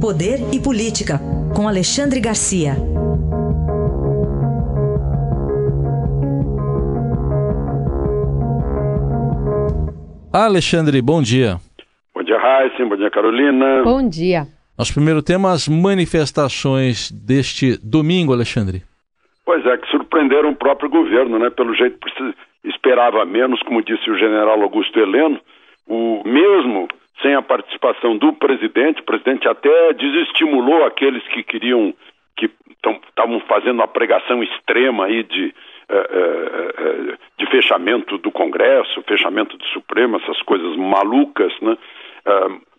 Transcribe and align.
Poder 0.00 0.38
e 0.54 0.62
Política, 0.62 1.18
com 1.56 1.66
Alexandre 1.66 2.20
Garcia. 2.20 2.74
Alexandre, 10.32 11.02
bom 11.02 11.20
dia. 11.20 11.56
Bom 12.14 12.22
dia, 12.22 12.38
Raíssa. 12.38 12.86
Bom 12.86 12.96
dia, 12.96 13.10
Carolina. 13.10 13.82
Bom 13.82 14.08
dia. 14.08 14.46
Nosso 14.78 14.94
primeiro 14.94 15.20
tema, 15.20 15.50
as 15.50 15.66
manifestações 15.66 17.10
deste 17.10 17.76
domingo, 17.82 18.32
Alexandre. 18.32 18.84
Pois 19.44 19.66
é, 19.66 19.76
que 19.78 19.90
surpreenderam 19.90 20.50
o 20.50 20.56
próprio 20.56 20.88
governo, 20.88 21.40
né? 21.40 21.50
Pelo 21.50 21.74
jeito 21.74 21.98
esperava 22.62 23.24
menos, 23.24 23.60
como 23.62 23.82
disse 23.82 24.08
o 24.08 24.16
general 24.16 24.62
Augusto 24.62 24.96
Heleno, 24.96 25.40
o 25.88 26.22
mesmo 26.24 26.86
sem 27.22 27.34
a 27.34 27.42
participação 27.42 28.16
do 28.16 28.32
presidente, 28.32 29.00
o 29.00 29.04
presidente 29.04 29.48
até 29.48 29.92
desestimulou 29.92 30.84
aqueles 30.84 31.22
que 31.28 31.42
queriam, 31.42 31.92
que 32.36 32.50
estavam 33.08 33.40
fazendo 33.40 33.80
uma 33.80 33.88
pregação 33.88 34.42
extrema 34.42 35.06
aí 35.06 35.22
de, 35.24 35.54
eh, 35.88 36.08
eh, 36.10 36.74
eh, 36.78 37.16
de 37.38 37.46
fechamento 37.50 38.18
do 38.18 38.30
Congresso, 38.30 39.02
fechamento 39.02 39.56
do 39.56 39.64
Supremo, 39.66 40.16
essas 40.18 40.40
coisas 40.42 40.76
malucas, 40.76 41.52
né? 41.60 41.76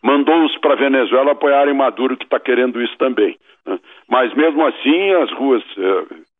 mandou-os 0.03 0.55
para 0.59 0.75
Venezuela 0.75 1.31
apoiarem 1.31 1.73
Maduro, 1.73 2.15
que 2.15 2.23
está 2.23 2.39
querendo 2.39 2.81
isso 2.81 2.95
também. 2.97 3.35
Né? 3.65 3.79
Mas 4.07 4.31
mesmo 4.35 4.65
assim, 4.65 5.11
as 5.15 5.31
ruas 5.31 5.63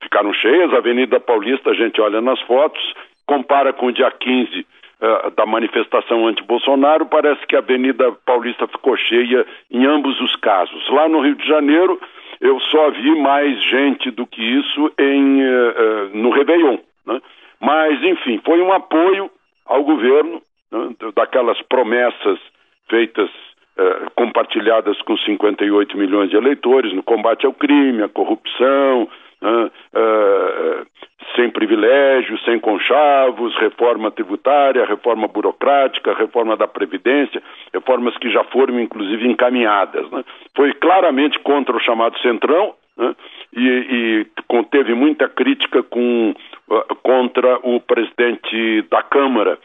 ficaram 0.02 0.31
cheias, 0.33 0.71
a 0.73 0.77
Avenida 0.77 1.19
Paulista, 1.19 1.71
a 1.71 1.73
gente 1.73 1.99
olha 1.99 2.21
nas 2.21 2.39
fotos, 2.41 2.81
compara 3.25 3.73
com 3.73 3.88
o 3.88 3.91
dia 3.91 4.11
15 4.11 4.66
uh, 5.02 5.31
da 5.31 5.45
manifestação 5.45 6.27
anti-Bolsonaro, 6.27 7.05
parece 7.05 7.45
que 7.48 7.55
a 7.55 7.59
Avenida 7.59 8.12
Paulista 8.26 8.67
ficou 8.67 8.95
cheia 8.98 9.45
em 9.72 9.85
ambos 9.85 10.20
os 10.22 10.35
casos. 10.38 10.88
Lá 10.89 11.08
no 11.08 11.22
Rio 11.22 11.35
de 11.35 11.48
Janeiro, 11.48 11.99
eu 12.41 12.59
só 12.62 12.89
vi 12.91 13.16
mais 13.16 13.61
gente 13.64 14.11
do 14.11 14.25
que 14.25 14.41
isso 14.41 14.91
em, 14.97 15.44
uh, 15.44 15.69
uh, 16.14 16.17
no 16.17 16.30
Réveillon. 16.30 16.78
Né? 17.06 17.22
Mas, 17.59 18.02
enfim, 18.03 18.39
foi 18.45 18.61
um 18.61 18.72
apoio 18.72 19.30
ao 19.66 19.83
governo 19.83 20.41
né, 20.72 20.95
daquelas 21.16 21.61
promessas 21.63 22.39
feitas 22.89 23.30
compartilhadas 24.13 25.02
com 25.03 25.16
58 25.16 25.97
milhões 25.97 26.30
de 26.30 26.36
eleitores 26.36 26.91
no 26.94 27.02
combate 27.02 27.45
ao 27.45 27.53
crime, 27.53 28.03
à 28.03 28.09
corrupção, 28.09 29.08
uh, 29.41 30.86
sem 31.39 31.49
privilégios, 31.49 32.43
sem 32.43 32.59
conchavos, 32.59 33.55
reforma 33.57 34.11
tributária, 34.11 34.85
reforma 34.85 35.25
burocrática, 35.25 36.13
reforma 36.13 36.57
da 36.57 36.67
Previdência, 36.67 37.41
reformas 37.73 38.17
que 38.17 38.29
já 38.29 38.43
foram 38.45 38.77
inclusive 38.79 39.25
encaminhadas. 39.25 40.09
Né? 40.11 40.23
Foi 40.53 40.73
claramente 40.73 41.39
contra 41.39 41.75
o 41.75 41.79
chamado 41.79 42.19
Centrão 42.19 42.73
né? 42.97 43.15
e, 43.55 44.25
e 44.91 44.93
muita 44.93 45.29
crítica 45.29 45.81
com, 45.81 46.35
uh, 46.69 46.95
contra 47.01 47.57
o 47.63 47.79
presidente 47.79 48.81
da 48.91 49.01
Câmara 49.01 49.57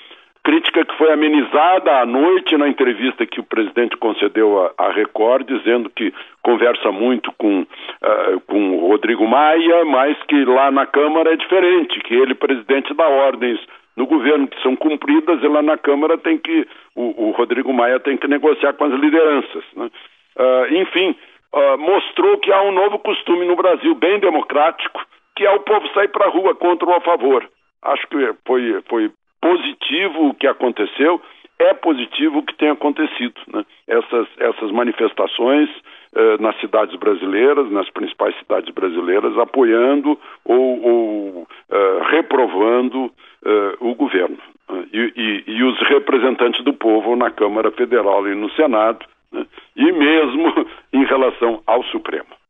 crítica 0.44 0.84
que 0.84 0.96
foi 0.98 1.10
amenizada 1.10 2.00
à 2.00 2.06
noite 2.06 2.56
na 2.56 2.68
entrevista 2.68 3.26
que 3.26 3.40
o 3.40 3.44
presidente 3.44 3.96
concedeu 3.96 4.70
à, 4.76 4.90
Record, 4.90 5.46
dizendo 5.46 5.88
que 5.88 6.12
conversa 6.42 6.92
muito 6.92 7.32
com, 7.38 7.62
uh, 7.62 8.40
com 8.46 8.76
o 8.76 8.88
Rodrigo 8.88 9.26
Maia, 9.26 9.84
mas 9.86 10.16
que 10.24 10.44
lá 10.44 10.70
na 10.70 10.86
Câmara 10.86 11.32
é 11.32 11.36
diferente, 11.36 11.98
que 12.00 12.14
ele, 12.14 12.34
presidente, 12.34 12.92
dá 12.94 13.08
ordens 13.08 13.58
no 13.96 14.06
governo 14.06 14.46
que 14.46 14.60
são 14.60 14.76
cumpridas 14.76 15.42
e 15.42 15.48
lá 15.48 15.62
na 15.62 15.78
Câmara 15.78 16.18
tem 16.18 16.36
que 16.36 16.66
o, 16.94 17.28
o 17.28 17.30
Rodrigo 17.30 17.72
Maia 17.72 17.98
tem 17.98 18.16
que 18.16 18.28
negociar 18.28 18.74
com 18.74 18.84
as 18.84 18.92
lideranças. 18.92 19.64
Né? 19.74 19.90
Uh, 20.36 20.74
enfim, 20.74 21.16
uh, 21.54 21.78
mostrou 21.78 22.36
que 22.38 22.52
há 22.52 22.62
um 22.62 22.72
novo 22.72 22.98
costume 22.98 23.46
no 23.46 23.56
Brasil, 23.56 23.94
bem 23.94 24.18
democrático, 24.20 25.00
que 25.36 25.46
é 25.46 25.50
o 25.50 25.60
povo 25.60 25.88
sair 25.94 26.08
para 26.08 26.26
a 26.26 26.30
rua 26.30 26.54
contra 26.54 26.86
ou 26.86 26.96
a 26.96 27.00
favor. 27.00 27.48
Acho 27.82 28.06
que 28.08 28.34
foi, 28.46 28.82
foi 28.88 29.10
positivo 29.44 30.28
o 30.28 30.34
que 30.34 30.46
aconteceu, 30.46 31.20
é 31.58 31.74
positivo 31.74 32.38
o 32.38 32.42
que 32.42 32.56
tem 32.56 32.70
acontecido. 32.70 33.34
Né? 33.52 33.62
Essas, 33.86 34.26
essas 34.38 34.70
manifestações 34.72 35.68
eh, 36.14 36.38
nas 36.40 36.58
cidades 36.60 36.98
brasileiras, 36.98 37.70
nas 37.70 37.90
principais 37.90 38.34
cidades 38.38 38.72
brasileiras, 38.72 39.36
apoiando 39.36 40.18
ou, 40.46 40.82
ou 40.82 41.48
eh, 41.70 42.00
reprovando 42.10 43.12
eh, 43.44 43.76
o 43.80 43.94
governo. 43.94 44.38
Né? 44.70 44.84
E, 44.94 45.12
e, 45.14 45.44
e, 45.46 45.62
os 45.62 45.78
representantes 45.88 46.64
do 46.64 46.72
povo 46.72 47.14
na 47.14 47.30
Câmara 47.30 47.70
Federal 47.70 48.26
e 48.26 48.34
no 48.34 48.50
Senado, 48.52 49.04
né? 49.30 49.44
e 49.76 49.92
mesmo 49.92 50.54
em 50.90 51.04
relação 51.04 51.62
ao 51.66 51.82
Supremo. 51.84 52.43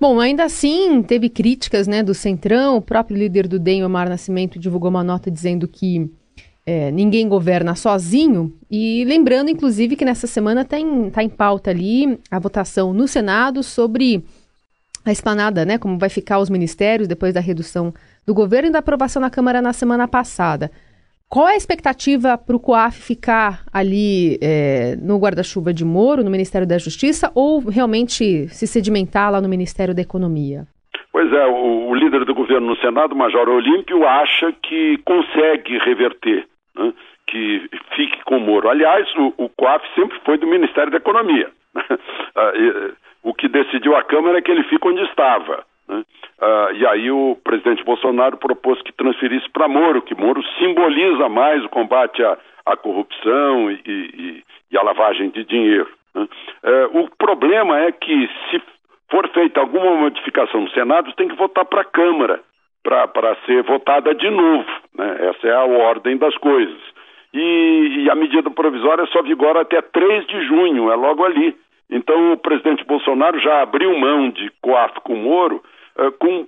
Bom, 0.00 0.20
ainda 0.20 0.44
assim, 0.44 1.02
teve 1.02 1.28
críticas 1.28 1.86
né, 1.86 2.02
do 2.02 2.14
Centrão, 2.14 2.76
o 2.76 2.82
próprio 2.82 3.16
líder 3.16 3.46
do 3.46 3.58
DEM, 3.58 3.84
Omar 3.84 4.08
Nascimento, 4.08 4.58
divulgou 4.58 4.90
uma 4.90 5.04
nota 5.04 5.30
dizendo 5.30 5.68
que 5.68 6.10
é, 6.66 6.90
ninguém 6.90 7.28
governa 7.28 7.74
sozinho. 7.74 8.52
E 8.70 9.04
lembrando, 9.04 9.50
inclusive, 9.50 9.96
que 9.96 10.04
nessa 10.04 10.26
semana 10.26 10.62
está 10.62 10.78
em, 10.78 11.10
tá 11.10 11.22
em 11.22 11.28
pauta 11.28 11.70
ali 11.70 12.18
a 12.30 12.38
votação 12.38 12.92
no 12.92 13.06
Senado 13.06 13.62
sobre 13.62 14.24
a 15.04 15.12
esplanada, 15.12 15.64
né? 15.64 15.76
Como 15.76 15.98
vai 15.98 16.08
ficar 16.08 16.38
os 16.38 16.48
ministérios 16.48 17.06
depois 17.06 17.34
da 17.34 17.40
redução 17.40 17.92
do 18.26 18.32
governo 18.32 18.68
e 18.68 18.72
da 18.72 18.78
aprovação 18.78 19.20
na 19.20 19.30
Câmara 19.30 19.60
na 19.60 19.72
semana 19.72 20.08
passada. 20.08 20.70
Qual 21.34 21.48
é 21.48 21.54
a 21.54 21.56
expectativa 21.56 22.38
para 22.38 22.54
o 22.54 22.60
COAF 22.60 22.94
ficar 23.02 23.64
ali 23.72 24.38
é, 24.40 24.94
no 25.02 25.18
guarda-chuva 25.18 25.74
de 25.74 25.84
Moro, 25.84 26.22
no 26.22 26.30
Ministério 26.30 26.64
da 26.64 26.78
Justiça, 26.78 27.32
ou 27.34 27.58
realmente 27.58 28.46
se 28.50 28.68
sedimentar 28.68 29.32
lá 29.32 29.40
no 29.40 29.48
Ministério 29.48 29.92
da 29.92 30.00
Economia? 30.00 30.62
Pois 31.10 31.32
é, 31.32 31.44
o, 31.46 31.88
o 31.88 31.94
líder 31.96 32.24
do 32.24 32.36
governo 32.36 32.68
no 32.68 32.76
Senado, 32.76 33.16
Major 33.16 33.48
Olímpio, 33.48 34.06
acha 34.06 34.52
que 34.62 34.96
consegue 34.98 35.76
reverter, 35.78 36.46
né, 36.76 36.92
que 37.26 37.68
fique 37.96 38.22
com 38.22 38.38
Moro. 38.38 38.68
Aliás, 38.68 39.04
o, 39.16 39.34
o 39.36 39.48
COAF 39.48 39.84
sempre 39.96 40.16
foi 40.24 40.38
do 40.38 40.46
Ministério 40.46 40.92
da 40.92 40.98
Economia. 40.98 41.50
Ah, 42.36 42.52
o 43.22 43.32
que 43.32 43.48
decidiu 43.48 43.94
a 43.94 44.02
Câmara 44.02 44.38
é 44.38 44.42
que 44.42 44.50
ele 44.50 44.64
fica 44.64 44.88
onde 44.88 45.00
estava. 45.02 45.64
Né? 45.88 46.02
Uh, 46.40 46.74
e 46.74 46.86
aí 46.86 47.10
o 47.10 47.38
presidente 47.44 47.84
Bolsonaro 47.84 48.36
propôs 48.36 48.80
que 48.82 48.92
transferisse 48.92 49.48
para 49.50 49.68
Moro, 49.68 50.02
que 50.02 50.14
Moro 50.14 50.42
simboliza 50.58 51.28
mais 51.28 51.64
o 51.64 51.68
combate 51.68 52.22
à, 52.24 52.36
à 52.66 52.76
corrupção 52.76 53.70
e, 53.70 53.80
e, 53.86 54.44
e, 54.70 54.76
à 54.76 54.82
lavagem 54.82 55.30
de 55.30 55.44
dinheiro. 55.44 55.88
Né? 56.14 56.26
Uh, 56.64 57.00
o 57.00 57.10
problema 57.16 57.78
é 57.80 57.92
que 57.92 58.28
se 58.50 58.60
for 59.10 59.28
feita 59.28 59.60
alguma 59.60 59.96
modificação 59.96 60.62
no 60.62 60.70
Senado, 60.70 61.12
tem 61.14 61.28
que 61.28 61.36
votar 61.36 61.64
para 61.64 61.82
a 61.82 61.84
Câmara 61.84 62.40
para 62.82 63.36
ser 63.46 63.62
votada 63.62 64.14
de 64.14 64.28
novo. 64.28 64.68
Né? 64.94 65.30
Essa 65.30 65.48
é 65.48 65.54
a 65.54 65.64
ordem 65.64 66.16
das 66.18 66.36
coisas. 66.38 66.80
E, 67.32 68.04
e 68.04 68.10
a 68.10 68.14
medida 68.14 68.50
provisória 68.50 69.06
só 69.06 69.22
vigora 69.22 69.62
até 69.62 69.80
3 69.80 70.26
de 70.26 70.46
junho, 70.46 70.90
é 70.90 70.96
logo 70.96 71.24
ali. 71.24 71.56
Então 71.90 72.32
o 72.32 72.36
presidente 72.36 72.84
Bolsonaro 72.84 73.38
já 73.40 73.62
abriu 73.62 73.96
mão 73.98 74.30
de 74.30 74.50
coaf 74.60 75.00
com 75.00 75.14
Moro 75.14 75.62
uh, 75.98 76.12
com, 76.12 76.46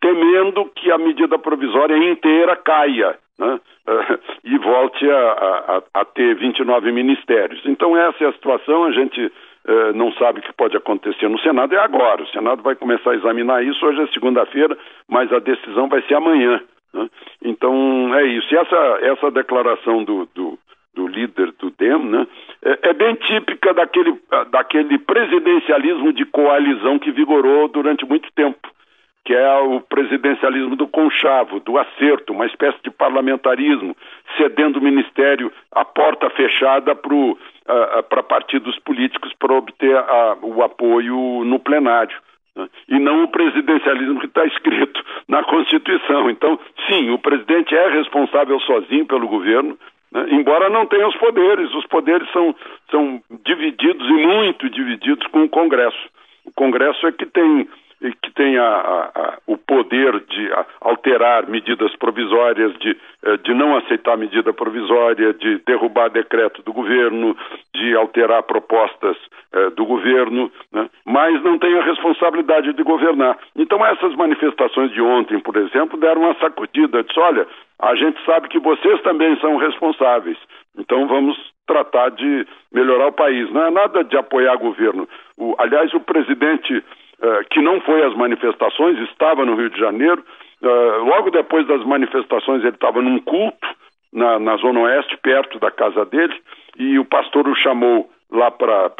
temendo 0.00 0.66
que 0.74 0.90
a 0.90 0.98
medida 0.98 1.38
provisória 1.38 1.96
inteira 1.96 2.56
caia 2.56 3.18
né? 3.38 3.60
uh, 3.88 4.18
e 4.44 4.58
volte 4.58 5.08
a, 5.10 5.82
a, 5.94 6.00
a, 6.00 6.04
ter 6.04 6.34
29 6.36 6.92
ministérios. 6.92 7.60
Então, 7.64 7.96
essa 7.96 8.24
é 8.24 8.28
a 8.28 8.32
situação, 8.32 8.84
a 8.84 8.92
gente 8.92 9.20
uh, 9.26 9.92
não 9.94 10.12
sabe 10.12 10.40
o 10.40 10.42
que 10.42 10.52
pode 10.52 10.76
acontecer 10.76 11.28
no 11.28 11.40
Senado, 11.40 11.74
é 11.74 11.78
agora. 11.78 12.22
O 12.22 12.28
Senado 12.28 12.62
vai 12.62 12.74
começar 12.74 13.12
a 13.12 13.16
examinar 13.16 13.64
isso, 13.64 13.84
hoje 13.84 14.02
é 14.02 14.06
segunda-feira, 14.08 14.76
mas 15.08 15.32
a 15.32 15.38
decisão 15.38 15.88
vai 15.88 16.02
ser 16.02 16.14
amanhã. 16.14 16.60
Né? 16.92 17.08
Então, 17.42 18.14
é 18.14 18.24
isso. 18.24 18.52
E 18.52 18.58
essa, 18.58 18.98
essa 19.02 19.30
declaração 19.30 20.04
do, 20.04 20.28
do 20.34 20.58
do 20.92 21.06
líder 21.06 21.52
do 21.52 21.70
DEM, 21.70 22.04
né, 22.04 22.26
é, 22.64 22.90
é, 22.90 22.92
bem 22.92 23.14
típica 23.14 23.72
daquele, 23.72 24.20
daquele 24.50 24.98
presidencialismo 24.98 26.12
de 26.12 26.24
coalizão 26.24 26.98
que 26.98 27.12
vigorou 27.12 27.68
durante 27.68 28.04
muito 28.04 28.28
tempo 28.32 28.68
que 29.30 29.34
é 29.36 29.58
o 29.60 29.80
presidencialismo 29.80 30.74
do 30.74 30.88
conchavo, 30.88 31.60
do 31.60 31.78
acerto, 31.78 32.32
uma 32.32 32.46
espécie 32.46 32.78
de 32.82 32.90
parlamentarismo, 32.90 33.96
cedendo 34.36 34.80
o 34.80 34.82
ministério 34.82 35.52
à 35.70 35.84
porta 35.84 36.28
fechada 36.30 36.96
para 36.96 38.22
partidos 38.24 38.76
políticos 38.80 39.32
para 39.38 39.54
obter 39.54 39.94
uh, 39.94 40.36
o 40.42 40.64
apoio 40.64 41.44
no 41.44 41.60
plenário. 41.60 42.18
Né? 42.56 42.68
E 42.88 42.98
não 42.98 43.22
o 43.22 43.28
presidencialismo 43.28 44.18
que 44.18 44.26
está 44.26 44.44
escrito 44.46 45.00
na 45.28 45.44
Constituição. 45.44 46.28
Então, 46.28 46.58
sim, 46.88 47.10
o 47.10 47.18
presidente 47.20 47.72
é 47.72 47.88
responsável 47.88 48.58
sozinho 48.58 49.06
pelo 49.06 49.28
governo, 49.28 49.78
né? 50.10 50.26
embora 50.30 50.68
não 50.68 50.86
tenha 50.86 51.06
os 51.06 51.16
poderes. 51.18 51.72
Os 51.72 51.86
poderes 51.86 52.28
são, 52.32 52.52
são 52.90 53.22
divididos 53.44 54.08
e 54.08 54.26
muito 54.26 54.68
divididos 54.68 55.24
com 55.28 55.44
o 55.44 55.48
Congresso. 55.48 56.10
O 56.44 56.50
Congresso 56.52 57.06
é 57.06 57.12
que 57.12 57.26
tem 57.26 57.68
que 58.22 58.30
tem 58.32 58.56
a, 58.56 58.64
a, 58.64 59.38
o 59.46 59.58
poder 59.58 60.20
de 60.20 60.50
alterar 60.80 61.46
medidas 61.46 61.94
provisórias, 61.96 62.72
de, 62.78 62.96
eh, 63.22 63.36
de 63.38 63.52
não 63.52 63.76
aceitar 63.76 64.16
medida 64.16 64.52
provisória, 64.54 65.34
de 65.34 65.58
derrubar 65.66 66.08
decreto 66.08 66.62
do 66.62 66.72
governo, 66.72 67.36
de 67.74 67.94
alterar 67.94 68.42
propostas 68.44 69.16
eh, 69.52 69.70
do 69.70 69.84
governo, 69.84 70.50
né? 70.72 70.88
mas 71.04 71.42
não 71.42 71.58
tem 71.58 71.76
a 71.76 71.84
responsabilidade 71.84 72.72
de 72.72 72.82
governar. 72.82 73.38
Então, 73.54 73.84
essas 73.84 74.14
manifestações 74.16 74.90
de 74.92 75.02
ontem, 75.02 75.38
por 75.38 75.56
exemplo, 75.56 75.98
deram 75.98 76.22
uma 76.22 76.34
sacudida. 76.36 77.02
Disse: 77.02 77.20
olha, 77.20 77.46
a 77.78 77.94
gente 77.96 78.18
sabe 78.24 78.48
que 78.48 78.58
vocês 78.58 79.00
também 79.02 79.38
são 79.40 79.56
responsáveis, 79.56 80.38
então 80.78 81.06
vamos 81.06 81.36
tratar 81.66 82.10
de 82.10 82.46
melhorar 82.72 83.08
o 83.08 83.12
país. 83.12 83.50
Não 83.52 83.66
é 83.66 83.70
nada 83.70 84.02
de 84.02 84.16
apoiar 84.16 84.56
governo. 84.56 85.06
O, 85.36 85.54
aliás, 85.58 85.92
o 85.94 86.00
presidente 86.00 86.82
eh, 87.22 87.44
que 87.50 87.60
não 87.60 87.82
foi 87.82 88.02
às 88.02 88.14
manifestações, 88.14 88.98
estava 89.10 89.44
no 89.44 89.54
Rio 89.54 89.68
de 89.68 89.78
Janeiro. 89.78 90.24
Uh, 90.62 91.04
logo 91.04 91.30
depois 91.30 91.66
das 91.66 91.84
manifestações, 91.84 92.62
ele 92.62 92.74
estava 92.74 93.02
num 93.02 93.18
culto 93.18 93.66
na, 94.12 94.38
na, 94.38 94.56
Zona 94.56 94.80
Oeste, 94.80 95.18
perto 95.18 95.58
da 95.58 95.70
casa 95.70 96.04
dele, 96.06 96.34
e 96.78 96.98
o 96.98 97.04
pastor 97.04 97.46
o 97.46 97.54
chamou 97.54 98.10
lá 98.30 98.50
para 98.50 98.90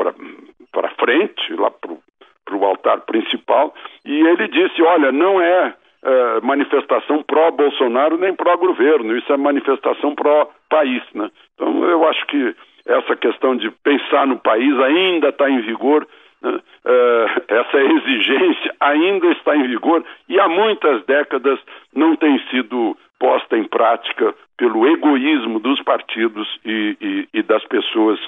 frente, 0.98 1.54
lá 1.54 1.70
para 1.70 2.56
o 2.56 2.64
altar 2.64 3.00
principal, 3.02 3.74
e 4.04 4.20
ele 4.26 4.48
disse: 4.48 4.82
Olha, 4.82 5.10
não 5.12 5.40
é 5.40 5.74
uh, 6.02 6.46
manifestação 6.46 7.22
pró-Bolsonaro 7.22 8.18
nem 8.18 8.34
pró-governo, 8.34 9.16
isso 9.16 9.32
é 9.32 9.36
manifestação 9.38 10.14
pró-país. 10.14 11.02
Né? 11.14 11.30
Então, 11.54 11.84
eu 11.84 12.06
acho 12.06 12.26
que 12.26 12.54
essa 12.86 13.16
questão 13.16 13.56
de 13.56 13.70
pensar 13.70 14.26
no 14.26 14.38
país 14.38 14.78
ainda 14.78 15.28
está 15.28 15.48
em 15.48 15.60
vigor 15.60 16.06
né? 16.42 16.60
Eh, 16.84 17.42
essa 17.48 17.78
exigência 17.78 18.74
ainda 18.80 19.26
está 19.32 19.56
em 19.56 19.68
vigor 19.68 20.04
e 20.28 20.38
há 20.40 20.48
muitas 20.48 21.04
décadas 21.04 21.58
não 21.94 22.16
tem 22.16 22.38
sido 22.50 22.96
posta 23.18 23.56
em 23.56 23.64
prática 23.64 24.34
pelo 24.56 24.86
egoísmo 24.88 25.60
dos 25.60 25.82
partidos 25.82 26.48
e, 26.64 26.96
e, 27.00 27.28
e 27.38 27.42
das 27.42 27.64
pessoas 27.66 28.18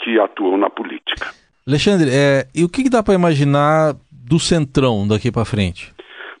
que 0.00 0.20
atuam 0.20 0.58
na 0.58 0.68
política. 0.68 1.30
Alexandre, 1.66 2.10
é, 2.10 2.44
e 2.54 2.64
o 2.64 2.68
que, 2.68 2.82
que 2.82 2.90
dá 2.90 3.02
para 3.02 3.14
imaginar 3.14 3.94
do 4.10 4.38
Centrão 4.38 5.06
daqui 5.08 5.30
para 5.32 5.44
frente? 5.44 5.92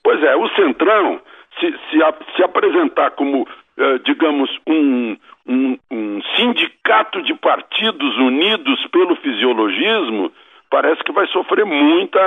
Pois 0.02 0.22
é, 0.22 0.36
o 0.36 0.48
Centrão 0.50 1.20
se, 1.58 1.74
se, 1.90 2.02
a, 2.02 2.14
se 2.36 2.42
apresentar 2.42 3.12
como, 3.12 3.46
eh, 3.78 3.98
digamos, 4.04 4.50
um, 4.66 5.16
um, 5.46 5.78
um 5.90 6.20
sindicato 6.36 7.22
de 7.22 7.34
partidos 7.34 8.16
unidos 8.18 8.84
pelo 8.90 9.14
fisiologismo, 9.16 10.32
parece 10.72 11.04
que 11.04 11.12
vai 11.12 11.26
sofrer 11.26 11.66
muita, 11.66 12.18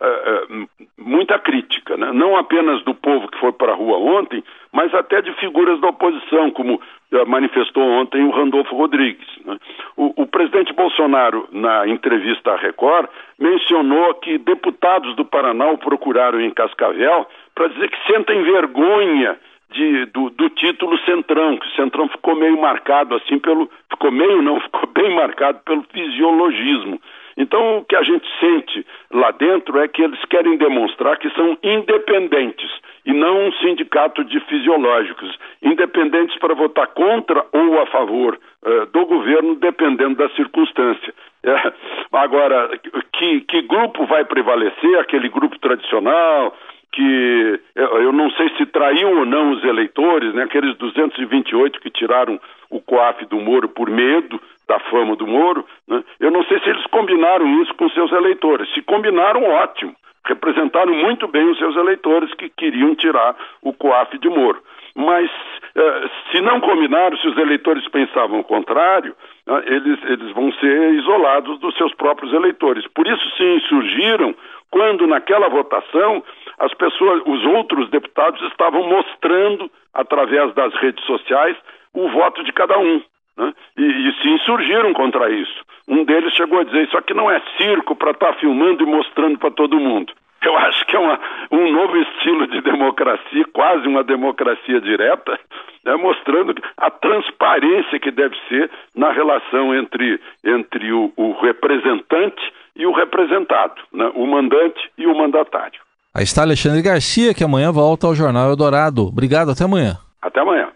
eh, 0.00 0.22
eh, 0.26 0.66
muita 0.98 1.38
crítica, 1.38 1.96
né? 1.96 2.10
não 2.12 2.36
apenas 2.36 2.82
do 2.82 2.92
povo 2.92 3.28
que 3.28 3.38
foi 3.38 3.52
para 3.52 3.70
a 3.70 3.76
rua 3.76 3.98
ontem, 3.98 4.42
mas 4.72 4.92
até 4.92 5.22
de 5.22 5.32
figuras 5.34 5.80
da 5.80 5.90
oposição, 5.90 6.50
como 6.50 6.82
eh, 7.12 7.24
manifestou 7.24 7.84
ontem 7.84 8.24
o 8.24 8.30
Randolfo 8.30 8.74
Rodrigues. 8.74 9.28
Né? 9.44 9.56
O, 9.96 10.22
o, 10.22 10.26
presidente 10.26 10.72
Bolsonaro, 10.72 11.48
na 11.52 11.86
entrevista 11.86 12.50
à 12.50 12.56
Record, 12.56 13.08
mencionou 13.38 14.14
que 14.14 14.38
deputados 14.38 15.14
do 15.14 15.24
Paraná 15.24 15.70
o 15.70 15.78
procuraram 15.78 16.40
em 16.40 16.50
Cascavel 16.50 17.28
para 17.54 17.68
dizer 17.68 17.88
que 17.90 18.12
sentem 18.12 18.42
vergonha 18.42 19.38
de, 19.70 20.06
do, 20.06 20.30
do, 20.30 20.50
título 20.50 20.98
Centrão, 21.04 21.56
que 21.56 21.66
o 21.66 21.76
Centrão 21.76 22.08
ficou 22.08 22.34
meio 22.34 22.60
marcado 22.60 23.14
assim 23.14 23.38
pelo. 23.38 23.70
Ficou 23.88 24.10
meio, 24.10 24.42
não, 24.42 24.58
ficou 24.66 24.88
bem 24.92 25.14
marcado 25.14 25.60
pelo 25.64 25.84
fisiologismo. 25.84 27.00
Então, 27.36 27.78
o 27.78 27.84
que 27.84 27.96
a 27.96 28.02
gente 28.02 28.26
sente 28.38 28.86
lá 29.10 29.30
dentro 29.30 29.78
é 29.78 29.88
que 29.88 30.02
eles 30.02 30.22
querem 30.26 30.56
demonstrar 30.56 31.18
que 31.18 31.30
são 31.30 31.56
independentes 31.62 32.70
e 33.04 33.12
não 33.12 33.48
um 33.48 33.52
sindicato 33.54 34.24
de 34.24 34.38
fisiológicos, 34.40 35.36
independentes 35.62 36.38
para 36.38 36.54
votar 36.54 36.86
contra 36.88 37.44
ou 37.52 37.80
a 37.80 37.86
favor 37.86 38.38
uh, 38.64 38.86
do 38.86 39.06
governo, 39.06 39.56
dependendo 39.56 40.16
da 40.16 40.28
circunstância. 40.30 41.14
É, 41.44 41.72
agora, 42.12 42.70
que, 43.12 43.40
que 43.40 43.62
grupo 43.62 44.06
vai 44.06 44.24
prevalecer? 44.24 44.96
Aquele 45.00 45.28
grupo 45.28 45.58
tradicional, 45.58 46.56
que 46.92 47.60
eu 47.74 48.12
não 48.12 48.30
sei 48.32 48.48
se 48.56 48.66
traiu 48.66 49.18
ou 49.18 49.26
não 49.26 49.50
os 49.50 49.64
eleitores, 49.64 50.32
né, 50.34 50.44
aqueles 50.44 50.76
228 50.76 51.80
que 51.80 51.90
tiraram 51.90 52.38
o 52.70 52.80
COAF 52.80 53.24
do 53.26 53.40
Moro 53.40 53.68
por 53.68 53.90
medo 53.90 54.40
da 54.72 54.80
fama 54.90 55.14
do 55.16 55.26
Moro, 55.26 55.66
né, 55.86 56.02
eu 56.18 56.30
não 56.30 56.42
sei 56.44 56.58
se 56.60 56.70
eles 56.70 56.86
combinaram 56.86 57.46
isso 57.62 57.74
com 57.74 57.90
seus 57.90 58.10
eleitores. 58.10 58.72
Se 58.72 58.80
combinaram, 58.80 59.44
ótimo. 59.44 59.94
Representaram 60.24 60.94
muito 60.94 61.28
bem 61.28 61.50
os 61.50 61.58
seus 61.58 61.76
eleitores 61.76 62.32
que 62.34 62.48
queriam 62.48 62.94
tirar 62.94 63.36
o 63.60 63.72
COAF 63.74 64.16
de 64.18 64.30
Moro. 64.30 64.62
Mas 64.94 65.30
eh, 65.74 66.10
se 66.30 66.40
não 66.40 66.60
combinaram, 66.60 67.16
se 67.18 67.28
os 67.28 67.36
eleitores 67.36 67.86
pensavam 67.88 68.40
o 68.40 68.44
contrário, 68.44 69.14
né, 69.46 69.62
eles, 69.66 69.98
eles 70.04 70.32
vão 70.32 70.52
ser 70.52 70.94
isolados 70.94 71.58
dos 71.58 71.76
seus 71.76 71.92
próprios 71.94 72.32
eleitores. 72.32 72.86
Por 72.94 73.06
isso 73.06 73.36
se 73.36 73.42
insurgiram 73.42 74.34
quando 74.70 75.06
naquela 75.06 75.48
votação 75.48 76.22
as 76.58 76.72
pessoas, 76.74 77.22
os 77.26 77.44
outros 77.46 77.90
deputados 77.90 78.40
estavam 78.42 78.88
mostrando 78.88 79.70
através 79.92 80.54
das 80.54 80.72
redes 80.76 81.04
sociais 81.04 81.56
o 81.92 82.08
voto 82.08 82.42
de 82.44 82.52
cada 82.52 82.78
um. 82.78 83.02
Né? 83.36 83.52
E, 83.76 83.82
e, 83.82 84.12
se 84.20 84.28
insurgiram 84.28 84.92
contra 84.92 85.30
isso. 85.30 85.64
Um 85.88 86.04
deles 86.04 86.34
chegou 86.34 86.60
a 86.60 86.64
dizer: 86.64 86.84
Isso 86.84 86.96
aqui 86.96 87.14
não 87.14 87.30
é 87.30 87.40
circo 87.56 87.96
para 87.96 88.10
estar 88.12 88.32
tá 88.32 88.38
filmando 88.38 88.82
e 88.82 88.86
mostrando 88.86 89.38
para 89.38 89.50
todo 89.50 89.80
mundo. 89.80 90.12
Eu 90.42 90.56
acho 90.56 90.84
que 90.86 90.96
é 90.96 90.98
uma, 90.98 91.20
um 91.52 91.70
novo 91.70 91.96
estilo 91.98 92.48
de 92.48 92.60
democracia, 92.62 93.44
quase 93.52 93.86
uma 93.86 94.02
democracia 94.02 94.80
direta, 94.80 95.38
né, 95.84 95.94
mostrando 95.94 96.52
a 96.76 96.90
transparência 96.90 98.00
que 98.00 98.10
deve 98.10 98.36
ser 98.48 98.68
na 98.94 99.12
relação 99.12 99.72
entre, 99.74 100.20
entre 100.44 100.92
o, 100.92 101.12
o 101.16 101.32
representante 101.40 102.42
e 102.74 102.84
o 102.84 102.92
representado, 102.92 103.80
né, 103.92 104.10
o 104.16 104.26
mandante 104.26 104.90
e 104.98 105.06
o 105.06 105.16
mandatário. 105.16 105.80
Aí 106.12 106.24
está 106.24 106.42
Alexandre 106.42 106.82
Garcia, 106.82 107.32
que 107.32 107.44
amanhã 107.44 107.70
volta 107.70 108.08
ao 108.08 108.14
Jornal 108.14 108.50
Eldorado. 108.50 109.06
Obrigado, 109.06 109.52
até 109.52 109.64
amanhã. 109.64 109.96
Até 110.20 110.40
amanhã. 110.40 110.71